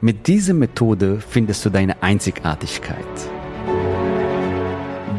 [0.00, 3.04] Mit dieser Methode findest du deine Einzigartigkeit.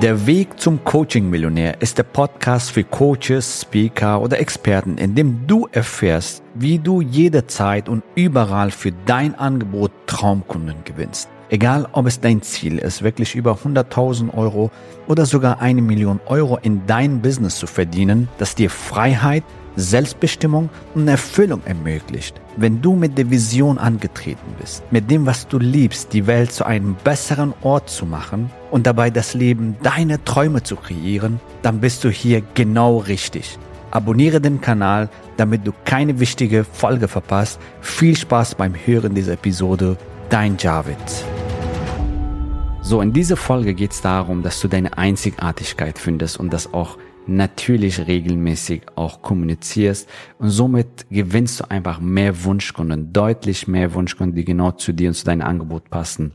[0.01, 5.67] Der Weg zum Coaching-Millionär ist der Podcast für Coaches, Speaker oder Experten, in dem du
[5.73, 11.27] erfährst, wie du jederzeit und überall für dein Angebot Traumkunden gewinnst.
[11.49, 14.71] Egal, ob es dein Ziel ist, wirklich über 100.000 Euro
[15.07, 19.43] oder sogar eine Million Euro in dein Business zu verdienen, das dir Freiheit,
[19.79, 22.39] Selbstbestimmung und Erfüllung ermöglicht.
[22.57, 26.65] Wenn du mit der Vision angetreten bist, mit dem, was du liebst, die Welt zu
[26.65, 32.03] einem besseren Ort zu machen und dabei das Leben deiner Träume zu kreieren, dann bist
[32.03, 33.57] du hier genau richtig.
[33.91, 37.59] Abonniere den Kanal, damit du keine wichtige Folge verpasst.
[37.81, 39.97] Viel Spaß beim Hören dieser Episode.
[40.29, 40.97] Dein Javid.
[42.81, 46.97] So, in dieser Folge geht es darum, dass du deine Einzigartigkeit findest und das auch
[47.35, 54.45] natürlich regelmäßig auch kommunizierst und somit gewinnst du einfach mehr Wunschkunden, deutlich mehr Wunschkunden, die
[54.45, 56.33] genau zu dir und zu deinem Angebot passen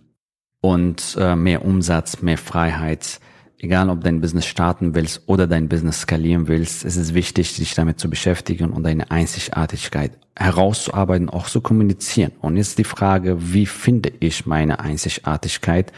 [0.61, 3.21] und äh, mehr Umsatz, mehr Freiheit.
[3.59, 7.75] Egal, ob dein Business starten willst oder dein Business skalieren willst, es ist wichtig, dich
[7.75, 12.33] damit zu beschäftigen und deine Einzigartigkeit herauszuarbeiten, auch zu kommunizieren.
[12.41, 15.93] Und jetzt die Frage, wie finde ich meine Einzigartigkeit?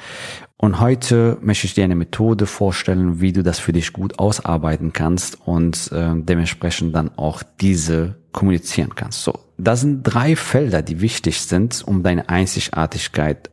[0.58, 4.92] Und heute möchte ich dir eine Methode vorstellen, wie du das für dich gut ausarbeiten
[4.92, 9.22] kannst und äh, dementsprechend dann auch diese kommunizieren kannst.
[9.22, 13.50] So, das sind drei Felder, die wichtig sind, um deine Einzigartigkeit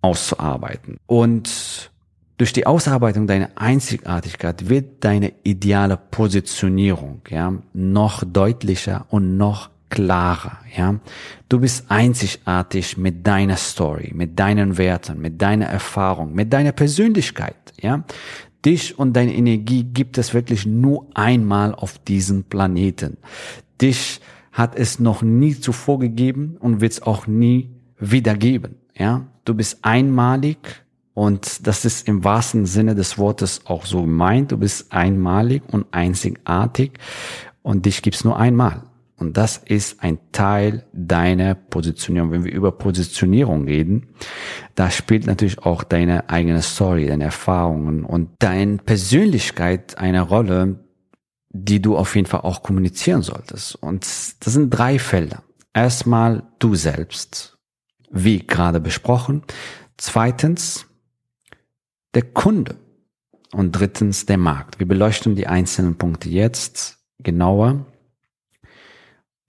[0.00, 0.96] auszuarbeiten.
[1.06, 1.91] Und
[2.38, 10.58] durch die Ausarbeitung deiner Einzigartigkeit wird deine ideale Positionierung ja noch deutlicher und noch klarer,
[10.74, 10.98] ja.
[11.50, 17.56] Du bist einzigartig mit deiner Story, mit deinen Werten, mit deiner Erfahrung, mit deiner Persönlichkeit,
[17.80, 18.04] ja.
[18.64, 23.18] Dich und deine Energie gibt es wirklich nur einmal auf diesem Planeten.
[23.80, 24.20] Dich
[24.52, 29.26] hat es noch nie zuvor gegeben und wird es auch nie wieder geben, ja.
[29.44, 30.58] Du bist einmalig
[31.14, 34.52] und das ist im wahrsten Sinne des Wortes auch so gemeint.
[34.52, 36.92] Du bist einmalig und einzigartig
[37.62, 38.82] und dich gibt's nur einmal.
[39.18, 42.32] Und das ist ein Teil deiner Positionierung.
[42.32, 44.08] Wenn wir über Positionierung reden,
[44.74, 50.80] da spielt natürlich auch deine eigene Story, deine Erfahrungen und deine Persönlichkeit eine Rolle,
[51.50, 53.76] die du auf jeden Fall auch kommunizieren solltest.
[53.76, 55.44] Und das sind drei Felder.
[55.72, 57.58] Erstmal du selbst,
[58.10, 59.42] wie gerade besprochen.
[59.98, 60.86] Zweitens
[62.14, 62.76] der Kunde.
[63.52, 64.78] Und drittens der Markt.
[64.78, 67.84] Wir beleuchten die einzelnen Punkte jetzt genauer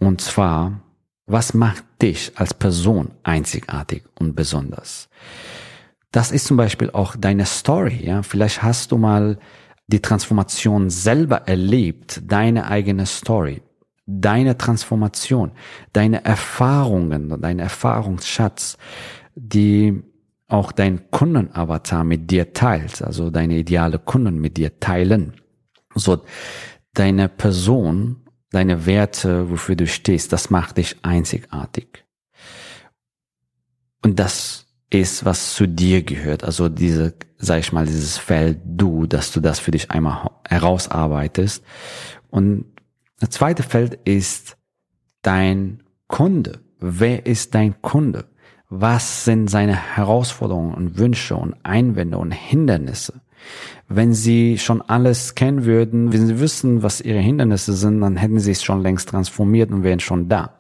[0.04, 0.82] und zwar,
[1.26, 5.10] was macht dich als Person einzigartig und besonders?
[6.12, 8.22] Das ist zum Beispiel auch deine Story, ja.
[8.22, 9.40] Vielleicht hast du mal
[9.88, 13.62] die Transformation selber erlebt, deine eigene Story,
[14.06, 15.54] deine Transformation,
[15.94, 18.78] deine Erfahrungen, dein Erfahrungsschatz,
[19.36, 20.04] die
[20.54, 25.34] auch dein Kundenavatar mit dir teilt, also deine ideale Kunden mit dir teilen.
[25.96, 26.24] So,
[26.94, 32.06] deine Person deine Werte, wofür du stehst, das macht dich einzigartig.
[34.04, 36.44] Und das ist, was zu dir gehört.
[36.44, 41.64] Also diese, sag ich mal, dieses Feld du, dass du das für dich einmal herausarbeitest.
[42.30, 42.66] Und
[43.20, 44.56] das zweite Feld ist
[45.24, 46.60] dein Kunde.
[46.80, 48.26] Wer ist dein Kunde?
[48.76, 53.22] Was sind seine Herausforderungen und Wünsche und Einwände und Hindernisse?
[53.88, 58.40] Wenn sie schon alles kennen würden, wenn sie wüssten, was ihre Hindernisse sind, dann hätten
[58.40, 60.56] sie es schon längst transformiert und wären schon da.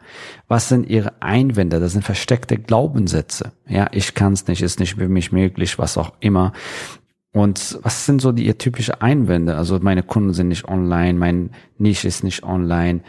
[0.48, 1.80] Was sind ihre Einwände?
[1.80, 3.52] Das sind versteckte Glaubenssätze.
[3.68, 6.54] Ja, ich kann es nicht, ist nicht für mich möglich, was auch immer.
[7.34, 9.58] Und was sind so die ihr typische Einwände?
[9.58, 11.50] Also meine Kunden sind nicht online, mein
[11.80, 13.02] Nische ist nicht online.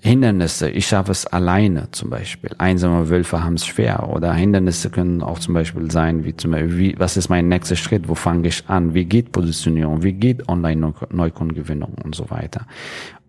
[0.00, 2.50] Hindernisse, ich schaffe es alleine zum Beispiel.
[2.58, 4.08] Einsame Wölfe haben es schwer.
[4.08, 7.76] Oder Hindernisse können auch zum Beispiel sein, wie zum Beispiel, wie, was ist mein nächster
[7.76, 12.66] Schritt, wo fange ich an, wie geht Positionierung, wie geht Online-Neukundengewinnung und so weiter.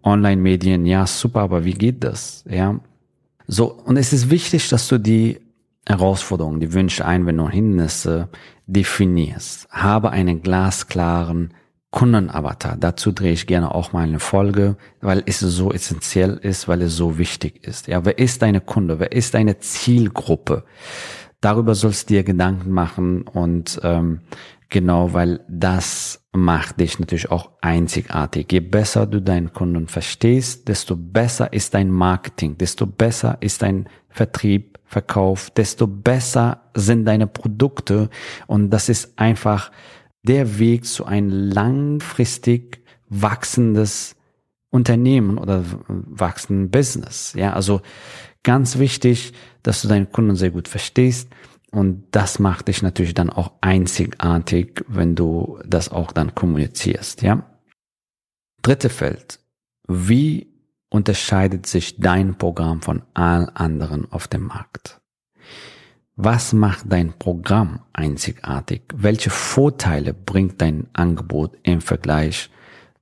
[0.04, 2.46] Online-Medien, ja, super, aber wie geht das?
[2.50, 2.80] Ja.
[3.48, 5.40] So, und es ist wichtig, dass du die
[5.88, 8.30] Herausforderungen, die Wünsche, Einwendungen, Hindernisse
[8.66, 9.70] definierst.
[9.70, 11.54] Habe einen glasklaren
[11.92, 12.76] Kundenavatar.
[12.78, 16.96] Dazu drehe ich gerne auch mal eine Folge, weil es so essentiell ist, weil es
[16.96, 17.88] so wichtig ist.
[17.88, 19.00] Ja, wer ist deine Kunde?
[19.00, 20.66] Wer ist deine Zielgruppe?
[21.40, 24.22] Darüber sollst du dir Gedanken machen und ähm,
[24.70, 28.52] genau, weil das macht dich natürlich auch einzigartig.
[28.52, 33.88] Je besser du deinen Kunden verstehst, desto besser ist dein Marketing, desto besser ist dein
[34.10, 38.10] Vertrieb, Verkauf, desto besser sind deine Produkte
[38.48, 39.72] und das ist einfach
[40.24, 44.16] der Weg zu ein langfristig wachsendes
[44.70, 47.34] Unternehmen oder wachsenden Business.
[47.36, 47.82] Ja, also
[48.44, 51.30] ganz wichtig, dass du deinen Kunden sehr gut verstehst.
[51.72, 57.50] Und das macht dich natürlich dann auch einzigartig, wenn du das auch dann kommunizierst, ja.
[58.62, 59.40] Dritte Feld.
[59.88, 60.57] Wie
[60.90, 65.02] unterscheidet sich dein Programm von allen anderen auf dem Markt?
[66.16, 68.82] Was macht dein Programm einzigartig?
[68.96, 72.50] Welche Vorteile bringt dein Angebot im Vergleich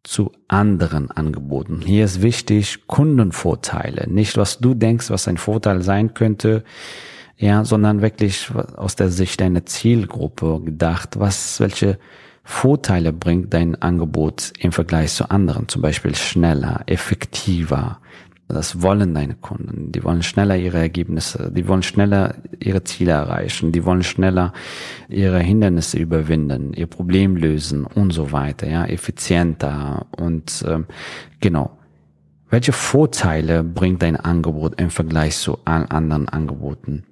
[0.03, 1.81] zu anderen Angeboten?
[1.81, 6.65] Hier ist wichtig Kundenvorteile, nicht was du denkst, was ein Vorteil sein könnte,
[7.37, 11.99] ja, sondern wirklich aus der Sicht deiner Zielgruppe gedacht, was, welche
[12.45, 17.99] Vorteile bringt dein Angebot im Vergleich zu anderen, zum Beispiel schneller, effektiver,
[18.47, 19.91] das wollen deine Kunden.
[19.91, 24.53] Die wollen schneller ihre Ergebnisse, die wollen schneller ihre Ziele erreichen, die wollen schneller
[25.09, 30.85] ihre Hindernisse überwinden, ihr Problem lösen und so weiter, ja, effizienter und ähm,
[31.39, 31.71] genau.
[32.51, 37.03] Welche Vorteile bringt dein Angebot im Vergleich zu allen anderen Angeboten?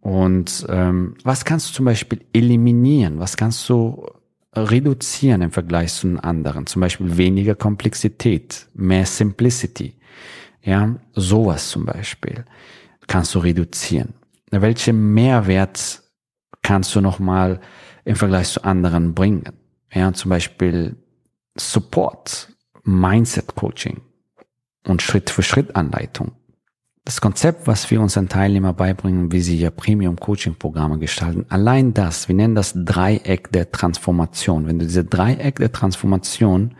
[0.00, 3.18] Und ähm, was kannst du zum Beispiel eliminieren?
[3.18, 4.06] Was kannst du
[4.54, 6.66] reduzieren im Vergleich zu den anderen?
[6.66, 9.98] Zum Beispiel weniger Komplexität, mehr Simplicity
[10.62, 12.44] ja, sowas zum Beispiel
[13.06, 14.12] kannst du reduzieren.
[14.50, 16.02] Welche Mehrwert
[16.62, 17.60] kannst du nochmal
[18.04, 19.52] im Vergleich zu anderen bringen?
[19.92, 20.96] Ja, zum Beispiel
[21.56, 22.52] Support,
[22.84, 24.02] Mindset Coaching
[24.86, 26.32] und Schritt für Schritt Anleitung.
[27.08, 32.34] Das Konzept, was wir unseren Teilnehmern beibringen, wie sie ihr Premium-Coaching-Programme gestalten, allein das, wir
[32.34, 34.66] nennen das Dreieck der Transformation.
[34.66, 36.74] Wenn du diese Dreieck der Transformation,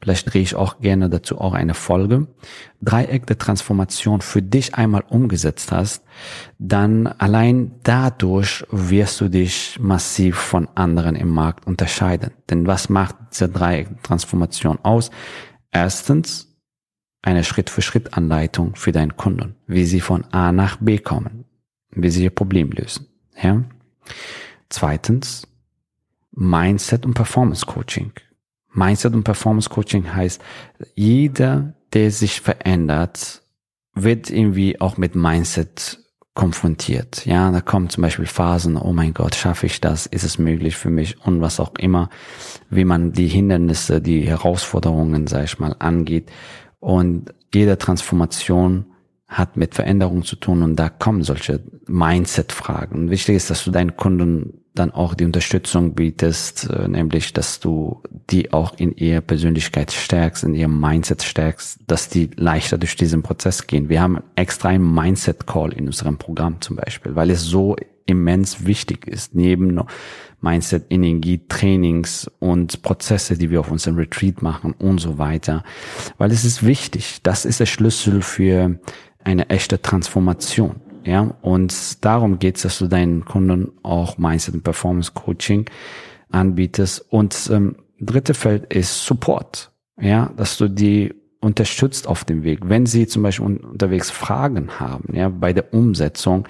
[0.00, 2.28] vielleicht drehe ich auch gerne dazu auch eine Folge,
[2.80, 6.02] Dreieck der Transformation für dich einmal umgesetzt hast,
[6.58, 12.30] dann allein dadurch wirst du dich massiv von anderen im Markt unterscheiden.
[12.48, 15.10] Denn was macht diese Dreieck der Transformation aus?
[15.70, 16.47] Erstens,
[17.28, 21.44] eine Schritt-für-Schritt-Anleitung für deinen Kunden, wie sie von A nach B kommen,
[21.90, 23.06] wie sie ihr Problem lösen.
[23.40, 23.64] Ja?
[24.70, 25.46] Zweitens,
[26.32, 28.12] Mindset und Performance Coaching.
[28.72, 30.40] Mindset und Performance Coaching heißt,
[30.94, 33.42] jeder, der sich verändert,
[33.94, 35.98] wird irgendwie auch mit Mindset
[36.32, 37.26] konfrontiert.
[37.26, 40.06] Ja, da kommen zum Beispiel Phasen, oh mein Gott, schaffe ich das?
[40.06, 41.20] Ist es möglich für mich?
[41.26, 42.08] Und was auch immer,
[42.70, 46.30] wie man die Hindernisse, die Herausforderungen, sag ich mal, angeht.
[46.80, 48.86] Und jede Transformation
[49.28, 53.10] hat mit Veränderung zu tun und da kommen solche Mindset-Fragen.
[53.10, 58.02] Wichtig ist, dass du deinen Kunden dann auch die Unterstützung bietest, äh, nämlich, dass du
[58.30, 63.22] die auch in ihrer Persönlichkeit stärkst, in ihrem Mindset stärkst, dass die leichter durch diesen
[63.22, 63.88] Prozess gehen.
[63.88, 67.76] Wir haben extra einen Mindset-Call in unserem Programm zum Beispiel, weil es so
[68.06, 69.74] immens wichtig ist, neben
[70.40, 75.64] Mindset, Energie, Trainings und Prozesse, die wir auf unserem Retreat machen und so weiter.
[76.16, 77.20] Weil es ist wichtig.
[77.22, 78.78] Das ist der Schlüssel für
[79.24, 80.76] eine echte Transformation.
[81.04, 85.64] Ja, und darum geht es, dass du deinen Kunden auch Mindset und Performance Coaching
[86.30, 87.06] anbietest.
[87.08, 89.72] Und ähm, dritte Feld ist Support.
[90.00, 92.60] Ja, dass du die unterstützt auf dem Weg.
[92.64, 96.46] Wenn sie zum Beispiel unterwegs Fragen haben, ja, bei der Umsetzung,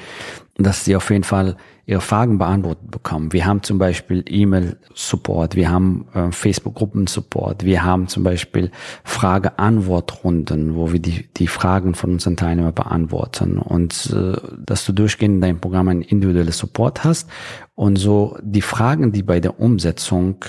[0.59, 1.57] dass sie auf jeden Fall
[1.87, 3.33] ihre Fragen beantwortet bekommen.
[3.33, 8.73] Wir haben zum Beispiel E-Mail-Support, wir haben äh, Facebook-Gruppen-Support, wir haben zum Beispiel
[9.05, 13.59] Frage-Antwort-Runden, wo wir die, die Fragen von unseren Teilnehmern beantworten.
[13.59, 17.31] Und äh, dass du durchgehend in deinem Programm ein individuelles Support hast
[17.77, 20.45] und so die Fragen, die bei der Umsetzung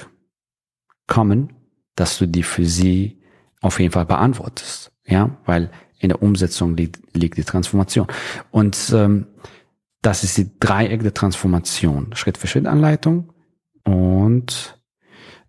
[1.05, 1.53] kommen,
[1.95, 3.21] dass du die für sie
[3.61, 5.69] auf jeden Fall beantwortest, ja, weil
[5.99, 8.07] in der Umsetzung liegt, liegt die Transformation.
[8.51, 9.27] Und ähm,
[10.01, 12.11] das ist die Dreieck der Transformation.
[12.13, 13.33] Schritt-für-Schritt-Anleitung
[13.83, 14.79] und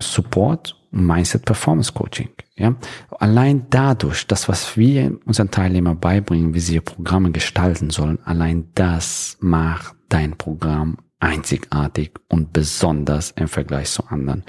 [0.00, 2.30] Support Mindset Performance Coaching.
[2.56, 2.74] Ja,
[3.18, 8.70] allein dadurch, das, was wir unseren Teilnehmern beibringen, wie sie ihr Programme gestalten sollen, allein
[8.74, 14.44] das macht dein Programm einzigartig und besonders im Vergleich zu anderen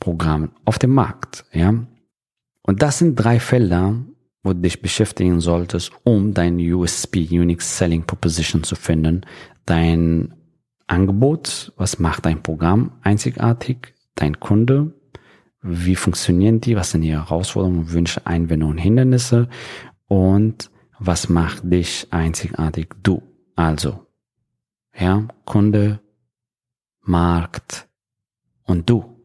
[0.00, 1.44] Programmen auf dem Markt.
[1.52, 1.74] Ja,
[2.62, 3.94] und das sind drei Felder,
[4.42, 9.26] wo dich beschäftigen solltest, um dein USP, Unique Selling Proposition zu finden,
[9.66, 10.34] dein
[10.86, 14.94] Angebot, was macht dein Programm einzigartig, dein Kunde,
[15.62, 19.48] wie funktionieren die, was sind die Herausforderungen, Wünsche, Einwände und Hindernisse?
[20.06, 23.22] Und was macht dich einzigartig, du.
[23.56, 24.06] Also,
[24.98, 26.00] ja, Kunde,
[27.02, 27.88] Markt
[28.64, 29.19] und du.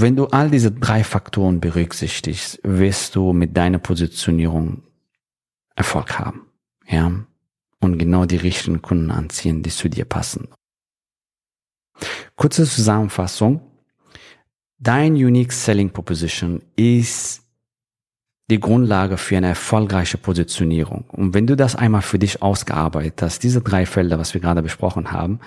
[0.00, 4.84] Wenn du all diese drei Faktoren berücksichtigst, wirst du mit deiner Positionierung
[5.74, 6.46] Erfolg haben.
[6.86, 7.26] Ja.
[7.80, 10.46] Und genau die richtigen Kunden anziehen, die zu dir passen.
[12.36, 13.60] Kurze Zusammenfassung.
[14.78, 17.42] Dein Unique Selling Proposition ist
[18.50, 21.04] die Grundlage für eine erfolgreiche Positionierung.
[21.08, 24.62] Und wenn du das einmal für dich ausgearbeitet hast, diese drei Felder, was wir gerade
[24.62, 25.40] besprochen haben,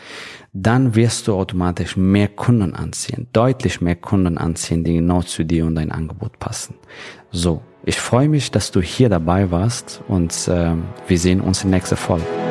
[0.53, 5.65] dann wirst du automatisch mehr Kunden anziehen, deutlich mehr Kunden anziehen, die genau zu dir
[5.65, 6.75] und dein Angebot passen.
[7.31, 10.73] So, ich freue mich, dass du hier dabei warst und äh,
[11.07, 12.50] wir sehen uns in nächster Folge.